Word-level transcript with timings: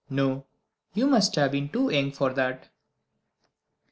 No: 0.09 0.47
you 0.95 1.05
must 1.05 1.35
have 1.35 1.51
been 1.51 1.69
too 1.69 1.91
young 1.91 2.11
for 2.11 2.33
that." 2.33 2.69